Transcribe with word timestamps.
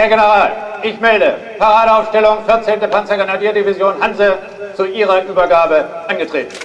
Herr 0.00 0.08
General, 0.08 0.50
ich 0.82 0.98
melde 0.98 1.36
Paradeaufstellung 1.58 2.38
14. 2.46 2.80
Panzergrenadierdivision 2.88 4.02
Hanse 4.02 4.38
zu 4.74 4.86
Ihrer 4.86 5.24
Übergabe 5.24 5.84
angetreten. 6.08 6.56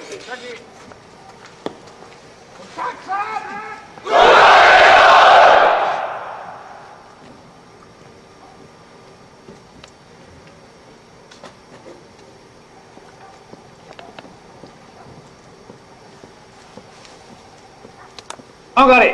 Engardé. 18.77 19.13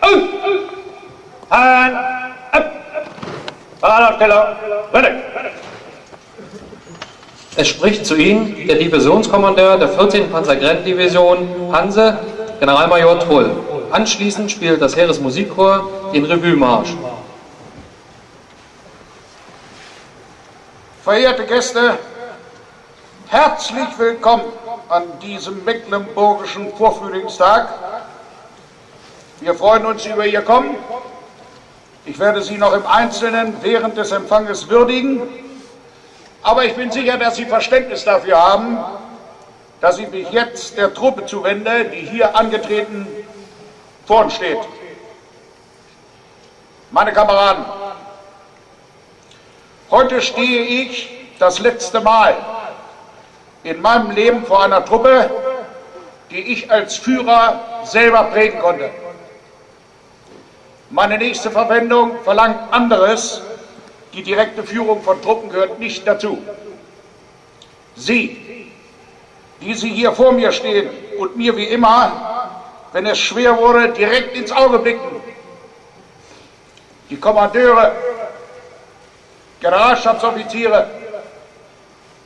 Aus. 0.00 0.22
Hand. 1.50 2.15
Rüttel. 4.92 5.22
Es 7.56 7.68
spricht 7.68 8.06
zu 8.06 8.16
Ihnen 8.16 8.66
der 8.66 8.76
Divisionskommandeur 8.76 9.78
der 9.78 9.88
14. 9.88 10.30
Panzergrenadivision 10.30 11.72
Hanse, 11.72 12.18
Generalmajor 12.60 13.20
Trull. 13.20 13.50
Anschließend 13.90 14.50
spielt 14.50 14.82
das 14.82 14.96
Heeresmusikchor 14.96 15.88
den 16.12 16.24
Revue-Marsch. 16.24 16.94
Verehrte 21.02 21.46
Gäste, 21.46 21.98
herzlich 23.28 23.88
willkommen 23.96 24.44
an 24.88 25.04
diesem 25.22 25.64
mecklenburgischen 25.64 26.74
Vorfrühlingstag. 26.74 27.68
Wir 29.40 29.54
freuen 29.54 29.86
uns 29.86 30.04
über 30.04 30.26
Ihr 30.26 30.42
Kommen. 30.42 30.76
Ich 32.08 32.20
werde 32.20 32.40
Sie 32.40 32.56
noch 32.56 32.72
im 32.72 32.86
Einzelnen 32.86 33.56
während 33.62 33.96
des 33.96 34.12
Empfanges 34.12 34.68
würdigen, 34.68 35.22
aber 36.40 36.64
ich 36.64 36.74
bin 36.74 36.92
sicher, 36.92 37.18
dass 37.18 37.34
Sie 37.34 37.46
Verständnis 37.46 38.04
dafür 38.04 38.40
haben, 38.40 38.78
dass 39.80 39.98
ich 39.98 40.08
mich 40.10 40.30
jetzt 40.30 40.78
der 40.78 40.94
Truppe 40.94 41.26
zuwende, 41.26 41.86
die 41.86 42.06
hier 42.06 42.36
angetreten 42.36 43.08
vor 44.06 44.22
uns 44.22 44.34
steht. 44.34 44.58
Meine 46.92 47.12
Kameraden, 47.12 47.64
heute 49.90 50.22
stehe 50.22 50.62
ich 50.62 51.10
das 51.40 51.58
letzte 51.58 52.00
Mal 52.00 52.36
in 53.64 53.82
meinem 53.82 54.12
Leben 54.12 54.46
vor 54.46 54.62
einer 54.62 54.84
Truppe, 54.84 55.28
die 56.30 56.52
ich 56.52 56.70
als 56.70 56.94
Führer 56.94 57.82
selber 57.82 58.22
prägen 58.24 58.60
konnte. 58.60 58.92
Meine 60.90 61.18
nächste 61.18 61.50
Verwendung 61.50 62.12
verlangt 62.22 62.72
anderes. 62.72 63.42
Die 64.12 64.22
direkte 64.22 64.62
Führung 64.62 65.02
von 65.02 65.20
Truppen 65.20 65.50
gehört 65.50 65.80
nicht 65.80 66.06
dazu. 66.06 66.38
Sie, 67.96 68.70
die 69.60 69.74
Sie 69.74 69.90
hier 69.90 70.12
vor 70.12 70.32
mir 70.32 70.52
stehen 70.52 70.88
und 71.18 71.36
mir 71.36 71.56
wie 71.56 71.64
immer, 71.64 72.60
wenn 72.92 73.04
es 73.06 73.18
schwer 73.18 73.58
wurde, 73.58 73.88
direkt 73.90 74.36
ins 74.36 74.52
Auge 74.52 74.78
blicken. 74.78 75.20
Die 77.10 77.16
Kommandeure, 77.16 77.92
Generalstabsoffiziere, 79.60 80.88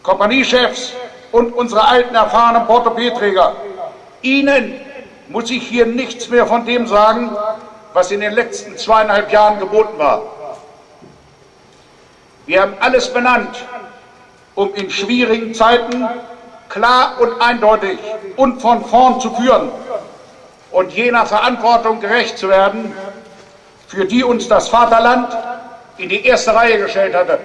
Kompaniechefs 0.02 0.92
und 1.33 1.52
unsere 1.55 1.86
alten 1.86 2.14
erfahrenen 2.14 2.67
Portopierträger. 2.67 3.56
Ihnen 4.22 4.80
muss 5.28 5.50
ich 5.50 5.67
hier 5.67 5.86
nichts 5.86 6.28
mehr 6.28 6.47
von 6.47 6.67
dem 6.67 6.86
sagen, 6.86 7.30
was 7.92 8.10
in 8.10 8.20
den 8.20 8.33
letzten 8.33 8.77
zweieinhalb 8.77 9.33
Jahren 9.33 9.58
geboten 9.58 9.98
war. 9.98 10.22
Wir 12.46 12.62
haben 12.62 12.74
alles 12.80 13.12
benannt, 13.12 13.64
um 14.55 14.74
in 14.74 14.90
schwierigen 14.90 15.55
Zeiten 15.55 16.08
klar 16.68 17.17
und 17.20 17.40
eindeutig 17.40 17.98
und 18.36 18.61
von 18.61 18.84
vorn 18.84 19.20
zu 19.20 19.34
führen 19.34 19.70
und 20.70 20.92
jener 20.92 21.27
Verantwortung 21.27 22.00
gerecht 22.00 22.39
zu 22.39 22.48
werden, 22.48 22.95
für 23.89 24.05
die 24.05 24.23
uns 24.23 24.48
das 24.48 24.68
Vaterland 24.68 25.36
in 25.96 26.08
die 26.08 26.24
erste 26.24 26.55
Reihe 26.55 26.79
gestellt 26.79 27.14
hatte. 27.14 27.39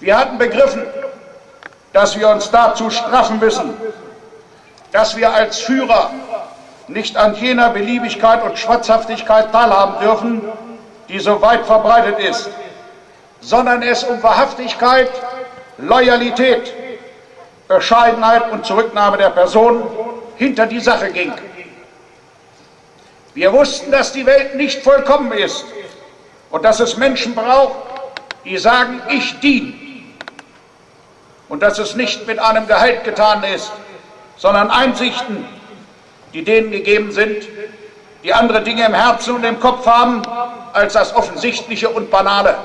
Wir 0.00 0.16
hatten 0.16 0.38
begriffen, 0.38 0.86
dass 1.92 2.18
wir 2.18 2.28
uns 2.28 2.50
dazu 2.50 2.90
straffen 2.90 3.38
müssen, 3.40 3.76
dass 4.92 5.16
wir 5.16 5.32
als 5.32 5.58
Führer 5.60 6.10
nicht 6.88 7.16
an 7.16 7.34
jener 7.34 7.70
Beliebigkeit 7.70 8.42
und 8.42 8.58
Schwatzhaftigkeit 8.58 9.52
teilhaben 9.52 10.00
dürfen, 10.00 10.42
die 11.08 11.20
so 11.20 11.40
weit 11.40 11.64
verbreitet 11.66 12.18
ist, 12.18 12.48
sondern 13.40 13.82
es 13.82 14.04
um 14.04 14.22
Wahrhaftigkeit, 14.22 15.10
Loyalität, 15.78 16.72
Bescheidenheit 17.68 18.50
und 18.50 18.64
Zurücknahme 18.64 19.18
der 19.18 19.30
Person 19.30 19.82
hinter 20.36 20.66
die 20.66 20.80
Sache 20.80 21.10
ging. 21.10 21.32
Wir 23.34 23.52
wussten, 23.52 23.92
dass 23.92 24.12
die 24.12 24.26
Welt 24.26 24.56
nicht 24.56 24.82
vollkommen 24.82 25.32
ist 25.32 25.64
und 26.50 26.64
dass 26.64 26.80
es 26.80 26.96
Menschen 26.96 27.34
braucht, 27.34 27.76
die 28.44 28.56
sagen, 28.56 29.00
ich 29.10 29.38
diene. 29.40 29.74
Und 31.48 31.62
dass 31.62 31.78
es 31.78 31.94
nicht 31.94 32.26
mit 32.26 32.38
einem 32.38 32.66
Gehalt 32.66 33.04
getan 33.04 33.42
ist, 33.44 33.72
sondern 34.36 34.70
Einsichten, 34.70 35.46
die 36.32 36.44
denen 36.44 36.70
gegeben 36.70 37.12
sind, 37.12 37.46
die 38.22 38.34
andere 38.34 38.62
Dinge 38.62 38.86
im 38.86 38.94
Herzen 38.94 39.36
und 39.36 39.44
im 39.44 39.60
Kopf 39.60 39.86
haben 39.86 40.22
als 40.72 40.92
das 40.92 41.14
Offensichtliche 41.14 41.88
und 41.88 42.10
Banale. 42.10 42.56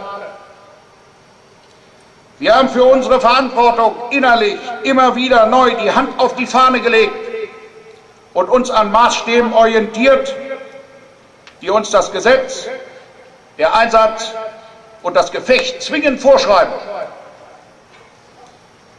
Wir 2.40 2.56
haben 2.56 2.70
für 2.70 2.84
unsere 2.84 3.22
Verantwortung 3.22 3.96
innerlich 4.10 4.58
immer 4.84 5.16
wieder 5.16 5.46
neu 5.46 5.76
die 5.76 5.92
Hand 5.92 6.20
auf 6.20 6.36
die 6.36 6.48
Fahne 6.48 6.82
gelegt 6.82 7.14
und 8.34 8.50
uns 8.50 8.70
an 8.70 8.92
Maßstäben 8.92 9.54
orientiert, 9.54 10.36
die 11.62 11.70
uns 11.70 11.92
das 11.92 12.12
Gesetz, 12.12 12.68
der 13.58 13.74
Einsatz 13.76 14.32
und 15.04 15.16
das 15.16 15.32
Gefecht 15.32 15.82
zwingend 15.84 16.20
vorschreiben. 16.20 16.74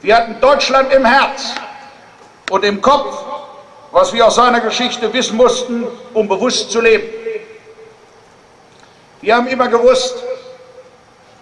Wir 0.01 0.17
hatten 0.17 0.41
Deutschland 0.41 0.93
im 0.93 1.05
Herz 1.05 1.55
und 2.51 2.65
im 2.65 2.81
Kopf 2.81 3.34
was 3.95 4.13
wir 4.13 4.27
aus 4.27 4.35
seiner 4.35 4.61
Geschichte 4.61 5.13
wissen 5.13 5.37
mussten, 5.37 5.87
um 6.15 6.27
bewusst 6.27 6.73
zu 6.73 6.81
leben. 6.81 7.09
Wir 9.21 9.37
haben 9.37 9.47
immer 9.47 9.69
gewusst, 9.69 10.17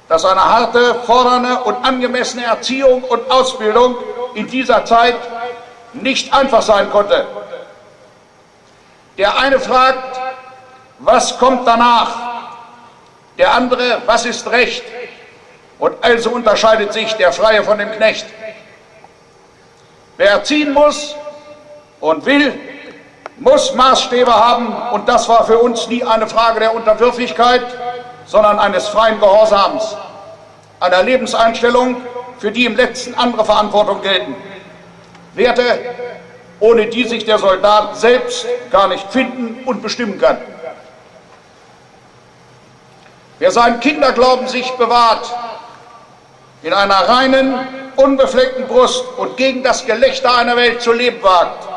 dass 0.07 0.23
eine 0.27 0.45
harte, 0.45 0.97
fordernde 1.07 1.61
und 1.65 1.83
angemessene 1.83 2.45
Erziehung 2.45 3.05
und 3.05 3.31
Ausbildung 3.31 3.97
in 4.35 4.47
dieser 4.49 4.85
Zeit 4.85 5.17
nicht 5.95 6.35
einfach 6.35 6.61
sein 6.61 6.91
konnte. 6.91 7.27
Der 9.17 9.39
eine 9.39 9.59
fragt, 9.59 10.21
was 10.99 11.39
kommt 11.39 11.67
danach? 11.67 12.11
Der 13.39 13.55
andere, 13.55 14.03
was 14.05 14.27
ist 14.27 14.47
Recht? 14.51 14.85
Und 15.79 15.95
also 16.05 16.29
unterscheidet 16.29 16.93
sich 16.93 17.15
der 17.15 17.33
Freie 17.33 17.65
von 17.65 17.79
dem 17.79 17.91
Knecht. 17.93 18.27
Wer 20.19 20.33
erziehen 20.33 20.75
muss, 20.75 21.17
und 22.03 22.27
will, 22.27 22.53
muss 23.39 23.75
Maßstäbe 23.75 24.35
haben 24.35 24.75
und 24.93 25.09
das 25.09 25.29
war 25.29 25.47
für 25.47 25.59
uns 25.59 25.87
nie 25.87 26.05
eine 26.05 26.27
Frage 26.27 26.61
der 26.61 26.75
Unterwürfigkeit, 26.75 27.63
sondern 28.27 28.59
eines 28.59 28.89
freien 28.89 29.19
Gehorsams, 29.21 29.97
einer 30.81 31.03
Lebenseinstellung, 31.03 31.97
für 32.39 32.51
die 32.51 32.67
im 32.67 32.77
letzten 32.77 33.15
andere 33.15 33.45
Verantwortung 33.45 34.03
gelten. 34.03 34.35
Werte, 35.35 35.79
ohne 36.59 36.87
die 36.87 37.05
sich 37.05 37.25
der 37.25 37.39
Soldat 37.39 37.97
selbst 37.97 38.47
gar 38.73 38.89
nicht 38.89 39.11
finden 39.13 39.63
und 39.65 39.81
bestimmen 39.81 40.21
kann. 40.21 40.39
Wer 43.39 43.53
seinen 43.53 43.79
Kinderglauben 43.79 44.49
sich 44.49 44.71
bewahrt, 44.73 45.33
in 46.63 46.73
einer 46.73 47.09
reinen, 47.09 47.55
unbefleckten 47.95 48.67
Brust 48.67 49.05
und 49.19 49.37
gegen 49.37 49.63
das 49.63 49.87
Gelächter 49.87 50.37
einer 50.37 50.57
Welt 50.57 50.83
zu 50.83 50.93
leben 50.93 51.23
wagt, 51.23 51.72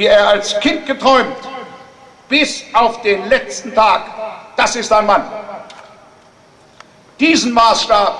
wie 0.00 0.06
er 0.06 0.28
als 0.28 0.58
Kind 0.60 0.86
geträumt, 0.86 1.36
bis 2.26 2.64
auf 2.72 3.02
den 3.02 3.28
letzten 3.28 3.74
Tag, 3.74 4.06
das 4.56 4.74
ist 4.74 4.90
ein 4.90 5.04
Mann. 5.04 5.30
Diesen 7.18 7.52
Maßstab 7.52 8.18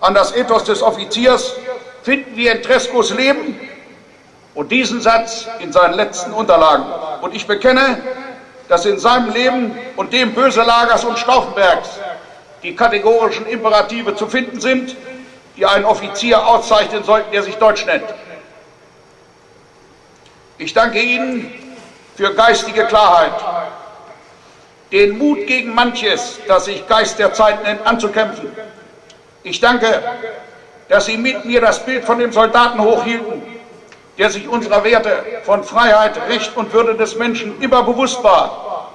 an 0.00 0.14
das 0.14 0.34
Ethos 0.34 0.64
des 0.64 0.82
Offiziers 0.82 1.52
finden 2.02 2.34
wir 2.34 2.56
in 2.56 2.62
Trescos 2.62 3.14
Leben 3.14 3.56
und 4.56 4.72
diesen 4.72 5.00
Satz 5.00 5.46
in 5.60 5.70
seinen 5.72 5.94
letzten 5.94 6.32
Unterlagen. 6.32 6.86
Und 7.20 7.36
ich 7.36 7.46
bekenne, 7.46 8.02
dass 8.68 8.84
in 8.84 8.98
seinem 8.98 9.30
Leben 9.30 9.78
und 9.94 10.12
dem 10.12 10.34
Böselagers 10.34 11.04
und 11.04 11.20
Stauffenbergs 11.20 12.00
die 12.64 12.74
kategorischen 12.74 13.46
Imperative 13.46 14.16
zu 14.16 14.26
finden 14.26 14.60
sind, 14.60 14.96
die 15.56 15.64
einen 15.64 15.84
Offizier 15.84 16.44
auszeichnen 16.44 17.04
sollten, 17.04 17.30
der 17.30 17.44
sich 17.44 17.54
Deutsch 17.58 17.86
nennt. 17.86 18.12
Ich 20.60 20.74
danke 20.74 21.00
Ihnen 21.00 21.50
für 22.16 22.34
geistige 22.34 22.84
Klarheit. 22.84 23.32
den 24.92 25.16
Mut 25.16 25.46
gegen 25.46 25.74
manches, 25.74 26.38
das 26.48 26.66
sich 26.66 26.86
Geist 26.86 27.18
der 27.18 27.32
Zeit 27.32 27.62
nennt, 27.62 27.86
anzukämpfen. 27.86 28.50
Ich 29.42 29.60
danke, 29.60 30.02
dass 30.88 31.06
Sie 31.06 31.16
mit 31.16 31.44
mir 31.46 31.62
das 31.62 31.84
Bild 31.84 32.04
von 32.04 32.18
dem 32.18 32.30
Soldaten 32.32 32.78
hochhielten, 32.80 33.42
der 34.18 34.28
sich 34.28 34.48
unserer 34.48 34.84
Werte 34.84 35.24
von 35.44 35.64
Freiheit, 35.64 36.18
Recht 36.28 36.54
und 36.56 36.72
Würde 36.74 36.94
des 36.94 37.14
Menschen 37.14 37.58
immer 37.62 37.82
bewusst 37.84 38.22
war 38.22 38.90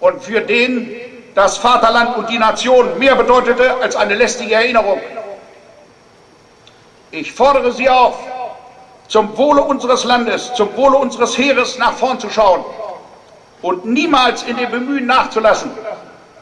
und 0.00 0.24
für 0.24 0.40
den 0.40 0.90
das 1.34 1.58
Vaterland 1.58 2.16
und 2.16 2.28
die 2.28 2.38
Nation 2.38 2.98
mehr 2.98 3.14
bedeutete 3.14 3.76
als 3.80 3.94
eine 3.94 4.14
lästige 4.14 4.54
Erinnerung. 4.54 5.00
Ich 7.12 7.32
fordere 7.32 7.70
Sie 7.70 7.88
auf, 7.88 8.18
zum 9.08 9.36
Wohle 9.36 9.62
unseres 9.62 10.04
Landes, 10.04 10.52
zum 10.54 10.76
Wohle 10.76 10.96
unseres 10.96 11.36
Heeres 11.36 11.78
nach 11.78 11.94
vorn 11.94 12.20
zu 12.20 12.30
schauen 12.30 12.64
und 13.62 13.86
niemals 13.86 14.42
in 14.42 14.56
dem 14.56 14.70
Bemühen 14.70 15.06
nachzulassen, 15.06 15.70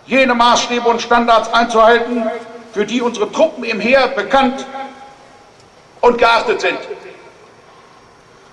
jene 0.07 0.35
Maßstäbe 0.35 0.89
und 0.89 1.01
Standards 1.01 1.53
einzuhalten, 1.53 2.29
für 2.73 2.85
die 2.85 3.01
unsere 3.01 3.31
Truppen 3.33 3.65
im 3.65 3.81
Heer 3.81 4.09
bekannt 4.09 4.67
und 6.01 6.19
geachtet 6.19 6.61
sind. 6.61 6.79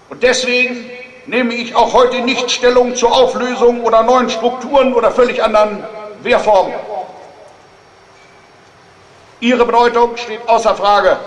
Und 0.10 0.24
deswegen 0.24 0.90
nehme 1.26 1.54
ich 1.56 1.76
auch 1.76 1.94
heute 1.94 2.22
nicht 2.22 2.52
Stellung 2.52 2.96
zur 2.96 3.12
Auflösung 3.14 3.82
oder 3.82 4.04
neuen 4.04 4.30
Strukturen 4.30 4.94
oder 4.94 5.12
völlig 5.12 5.44
anderen 5.44 5.84
Wehrformen. 6.22 6.74
Ihre 9.40 9.66
Bedeutung 9.66 10.16
steht 10.16 10.48
außer 10.48 10.76
Frage. 10.76 11.18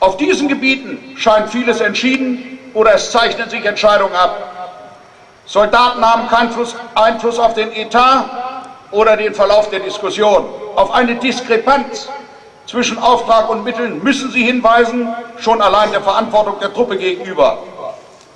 Auf 0.00 0.16
diesen 0.16 0.48
Gebieten 0.48 1.14
scheint 1.16 1.50
vieles 1.50 1.80
entschieden 1.82 2.58
oder 2.72 2.94
es 2.94 3.10
zeichnen 3.10 3.50
sich 3.50 3.64
Entscheidungen 3.66 4.14
ab. 4.14 4.70
Soldaten 5.44 6.02
haben 6.04 6.26
keinen 6.28 6.50
Einfluss 6.94 7.38
auf 7.38 7.52
den 7.52 7.70
Etat 7.72 8.24
oder 8.92 9.16
den 9.16 9.34
Verlauf 9.34 9.68
der 9.68 9.80
Diskussion. 9.80 10.46
Auf 10.74 10.90
eine 10.92 11.16
Diskrepanz 11.16 12.08
zwischen 12.66 12.98
Auftrag 12.98 13.50
und 13.50 13.62
Mitteln 13.62 14.02
müssen 14.02 14.30
sie 14.30 14.44
hinweisen, 14.44 15.14
schon 15.38 15.60
allein 15.60 15.90
der 15.90 16.00
Verantwortung 16.00 16.58
der 16.60 16.72
Truppe 16.72 16.96
gegenüber. 16.96 17.58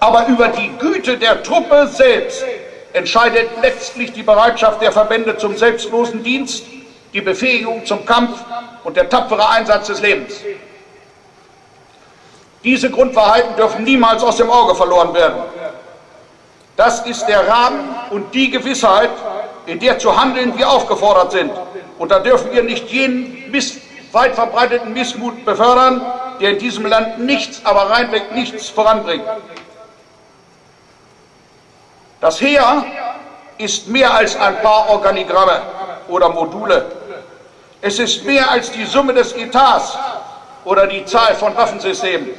Aber 0.01 0.27
über 0.27 0.49
die 0.49 0.71
Güte 0.79 1.17
der 1.17 1.43
Truppe 1.43 1.87
selbst 1.87 2.45
entscheidet 2.93 3.49
letztlich 3.63 4.13
die 4.13 4.23
Bereitschaft 4.23 4.83
der 4.83 4.93
Verbände 4.93 5.39
zum 5.39 5.57
selbstlosen 5.57 6.23
Dienst, 6.23 6.65
die 7.15 7.21
Befähigung 7.21 7.87
zum 7.87 8.05
Kampf 8.05 8.39
und 8.83 8.97
der 8.97 9.09
tapfere 9.09 9.49
Einsatz 9.49 9.87
des 9.87 10.03
Lebens. 10.03 10.35
Diese 12.65 12.91
Grundwahrheiten 12.91 13.55
dürfen 13.57 13.85
niemals 13.85 14.25
aus 14.25 14.37
dem 14.37 14.51
Auge 14.51 14.75
verloren 14.75 15.13
werden. 15.13 15.43
Das 16.77 17.07
ist 17.07 17.27
der 17.27 17.47
Rahmen 17.47 17.95
und 18.11 18.35
die 18.35 18.51
Gewissheit, 18.51 19.11
in 19.67 19.79
der 19.79 19.99
zu 19.99 20.21
handeln 20.21 20.57
wir 20.59 20.69
aufgefordert 20.69 21.33
sind. 21.33 21.53
Und 21.99 22.11
da 22.11 22.19
dürfen 22.19 22.51
wir 22.53 22.63
nicht 22.63 22.89
jenen 22.89 23.51
Miss, 23.51 23.79
weit 24.13 24.35
verbreiteten 24.35 24.93
Missmut 24.93 25.45
befördern, 25.45 26.05
der 26.41 26.53
in 26.53 26.59
diesem 26.59 26.87
Land 26.87 27.19
nichts, 27.21 27.61
aber 27.65 27.91
reinweg 27.91 28.33
nichts 28.33 28.69
voranbringt. 28.71 29.25
Das 32.21 32.41
Heer 32.41 32.85
ist 33.59 33.89
mehr 33.89 34.13
als 34.15 34.37
ein 34.37 34.61
paar 34.63 34.89
Organigramme 34.89 35.63
oder 36.09 36.31
Module. 36.31 36.87
Es 37.83 37.99
ist 37.99 38.25
mehr 38.25 38.51
als 38.51 38.71
die 38.71 38.85
Summe 38.85 39.13
des 39.13 39.33
Etats 39.35 39.97
oder 40.65 40.87
die 40.87 41.05
Zahl 41.05 41.35
von 41.35 41.55
Waffensystemen. 41.55 42.31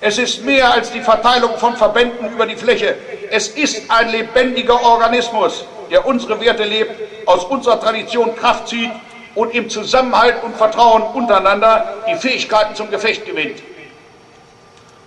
Es 0.00 0.18
ist 0.18 0.44
mehr 0.44 0.72
als 0.72 0.92
die 0.92 1.00
Verteilung 1.00 1.56
von 1.58 1.76
Verbänden 1.76 2.32
über 2.32 2.46
die 2.46 2.56
Fläche. 2.56 2.94
Es 3.30 3.48
ist 3.48 3.90
ein 3.90 4.10
lebendiger 4.10 4.80
Organismus, 4.80 5.64
der 5.90 6.06
unsere 6.06 6.40
Werte 6.40 6.64
lebt, 6.64 7.26
aus 7.26 7.44
unserer 7.44 7.80
Tradition 7.80 8.36
Kraft 8.36 8.68
zieht 8.68 8.90
und 9.34 9.54
im 9.54 9.68
Zusammenhalt 9.68 10.42
und 10.44 10.56
Vertrauen 10.56 11.02
untereinander 11.02 11.94
die 12.08 12.14
Fähigkeiten 12.14 12.76
zum 12.76 12.90
Gefecht 12.90 13.26
gewinnt. 13.26 13.60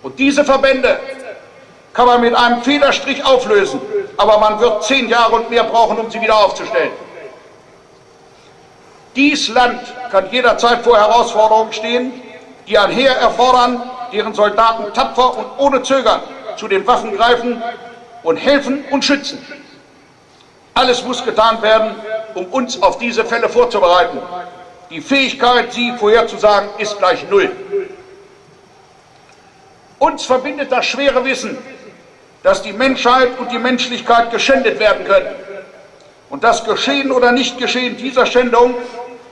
Und 0.02 0.18
diese 0.18 0.44
Verbände 0.44 0.98
kann 1.94 2.06
man 2.06 2.20
mit 2.20 2.34
einem 2.34 2.62
Federstrich 2.62 3.24
auflösen, 3.24 3.80
aber 4.16 4.38
man 4.38 4.60
wird 4.60 4.84
zehn 4.84 5.08
Jahre 5.08 5.36
und 5.36 5.50
mehr 5.50 5.64
brauchen, 5.64 5.98
um 5.98 6.10
sie 6.10 6.20
wieder 6.20 6.36
aufzustellen. 6.36 6.92
Dies 9.16 9.48
Land 9.48 9.80
kann 10.10 10.30
jederzeit 10.30 10.82
vor 10.82 10.96
Herausforderungen 10.96 11.72
stehen, 11.72 12.12
die 12.66 12.78
ein 12.78 12.90
Heer 12.90 13.12
erfordern, 13.16 13.82
deren 14.12 14.34
Soldaten 14.34 14.92
tapfer 14.92 15.36
und 15.38 15.46
ohne 15.58 15.82
Zögern 15.82 16.20
zu 16.56 16.68
den 16.68 16.86
Waffen 16.86 17.16
greifen 17.16 17.62
und 18.22 18.36
helfen 18.36 18.84
und 18.90 19.04
schützen. 19.04 19.44
Alles 20.74 21.04
muss 21.04 21.24
getan 21.24 21.60
werden, 21.62 21.94
um 22.34 22.46
uns 22.46 22.80
auf 22.82 22.98
diese 22.98 23.24
Fälle 23.24 23.48
vorzubereiten. 23.48 24.18
Die 24.90 25.00
Fähigkeit, 25.00 25.72
sie 25.72 25.92
vorherzusagen, 25.92 26.68
ist 26.78 26.98
gleich 26.98 27.28
Null. 27.28 27.50
Uns 29.98 30.24
verbindet 30.24 30.72
das 30.72 30.84
schwere 30.86 31.24
Wissen, 31.24 31.56
dass 32.42 32.62
die 32.62 32.72
Menschheit 32.72 33.38
und 33.38 33.52
die 33.52 33.58
Menschlichkeit 33.58 34.30
geschändet 34.30 34.78
werden 34.78 35.06
können. 35.06 35.34
Und 36.28 36.42
das 36.42 36.64
Geschehen 36.64 37.12
oder 37.12 37.32
Nichtgeschehen 37.32 37.96
dieser 37.96 38.26
Schändung 38.26 38.74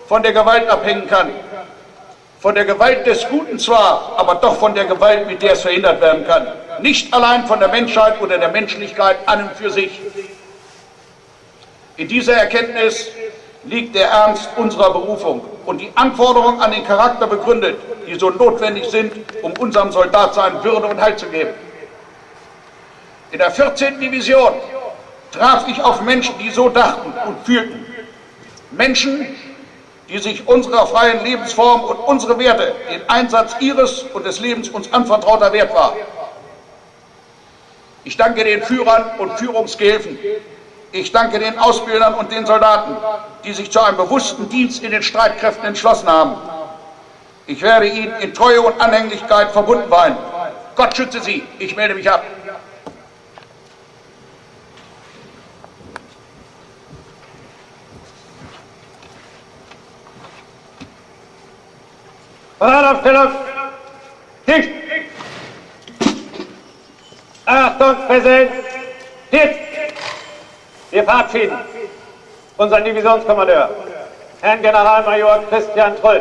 von 0.06 0.22
der 0.22 0.32
Gewalt 0.32 0.68
abhängen 0.68 1.08
kann. 1.08 1.30
Von 2.40 2.54
der 2.54 2.64
Gewalt 2.64 3.06
des 3.06 3.28
Guten 3.28 3.58
zwar, 3.58 4.14
aber 4.16 4.36
doch 4.36 4.56
von 4.56 4.74
der 4.74 4.86
Gewalt, 4.86 5.26
mit 5.26 5.42
der 5.42 5.52
es 5.52 5.60
verhindert 5.60 6.00
werden 6.00 6.26
kann. 6.26 6.46
Nicht 6.80 7.12
allein 7.12 7.46
von 7.46 7.58
der 7.58 7.68
Menschheit 7.68 8.18
oder 8.22 8.38
der 8.38 8.48
Menschlichkeit 8.48 9.16
an 9.26 9.42
und 9.42 9.52
für 9.52 9.70
sich. 9.70 10.00
In 11.98 12.08
dieser 12.08 12.32
Erkenntnis 12.32 13.08
liegt 13.64 13.94
der 13.94 14.08
Ernst 14.08 14.48
unserer 14.56 14.90
Berufung 14.90 15.44
und 15.66 15.82
die 15.82 15.92
Anforderungen 15.96 16.62
an 16.62 16.70
den 16.70 16.82
Charakter 16.82 17.26
begründet, 17.26 17.78
die 18.06 18.14
so 18.14 18.30
notwendig 18.30 18.86
sind, 18.86 19.12
um 19.42 19.52
unserem 19.58 19.92
Soldatsein 19.92 20.64
Würde 20.64 20.86
und 20.86 20.98
Halt 20.98 21.18
zu 21.18 21.26
geben. 21.26 21.50
In 23.32 23.38
der 23.38 23.50
14. 23.50 24.00
Division 24.00 24.54
traf 25.30 25.68
ich 25.68 25.82
auf 25.82 26.00
Menschen, 26.00 26.34
die 26.38 26.48
so 26.48 26.70
dachten 26.70 27.12
und 27.26 27.44
fühlten. 27.44 27.84
Menschen, 28.70 29.26
die 30.10 30.18
sich 30.18 30.46
unserer 30.48 30.86
freien 30.86 31.24
Lebensform 31.24 31.84
und 31.84 31.96
unsere 31.96 32.38
Werte, 32.38 32.74
den 32.90 33.08
Einsatz 33.08 33.54
ihres 33.60 34.02
und 34.12 34.26
des 34.26 34.40
Lebens 34.40 34.68
uns 34.68 34.92
anvertrauter 34.92 35.52
Wert 35.52 35.72
war. 35.72 35.94
Ich 38.02 38.16
danke 38.16 38.42
den 38.42 38.62
Führern 38.62 39.18
und 39.18 39.38
Führungsgehilfen. 39.38 40.18
Ich 40.92 41.12
danke 41.12 41.38
den 41.38 41.56
Ausbildern 41.58 42.14
und 42.14 42.32
den 42.32 42.44
Soldaten, 42.44 42.96
die 43.44 43.52
sich 43.52 43.70
zu 43.70 43.80
einem 43.80 43.96
bewussten 43.96 44.48
Dienst 44.48 44.82
in 44.82 44.90
den 44.90 45.02
Streitkräften 45.02 45.64
entschlossen 45.64 46.08
haben. 46.08 46.34
Ich 47.46 47.62
werde 47.62 47.86
ihnen 47.86 48.12
in 48.20 48.34
Treue 48.34 48.62
und 48.62 48.80
Anhänglichkeit 48.80 49.52
verbunden 49.52 49.88
sein. 49.90 50.16
Gott 50.74 50.96
schütze 50.96 51.20
sie. 51.20 51.44
Ich 51.58 51.76
melde 51.76 51.94
mich 51.94 52.10
ab. 52.10 52.24
Paradaufstellung. 62.60 63.30
Dicht. 64.46 64.70
Achtung, 67.46 67.96
Präsident. 68.06 68.50
Dicht. 69.32 69.58
Wir 70.90 71.04
verabschieden 71.04 71.56
unseren 72.58 72.84
Divisionskommandeur, 72.84 73.70
Herrn 74.42 74.60
Generalmajor 74.60 75.44
Christian 75.48 75.98
Trull, 76.00 76.20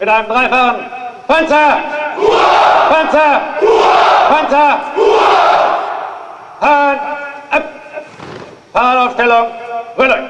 mit 0.00 0.08
einem 0.08 0.26
dreifachen 0.26 0.90
Panzer! 1.28 1.78
Hurra! 2.16 2.88
Panzer! 2.90 3.40
Hurra! 3.60 4.28
Panzer! 4.30 4.80
Hurra! 4.96 5.68
Hahn 6.60 6.98
ab! 7.50 7.62
Paradaufstellung. 8.72 9.46
Rüttelt. 9.96 10.27